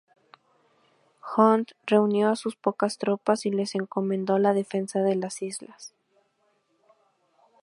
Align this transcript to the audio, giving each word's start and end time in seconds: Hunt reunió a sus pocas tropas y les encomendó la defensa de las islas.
Hunt 1.29 1.73
reunió 1.85 2.29
a 2.29 2.35
sus 2.35 2.55
pocas 2.55 2.97
tropas 2.97 3.45
y 3.45 3.51
les 3.51 3.75
encomendó 3.75 4.39
la 4.39 4.51
defensa 4.53 4.97
de 5.03 5.15
las 5.15 5.43
islas. 5.43 5.93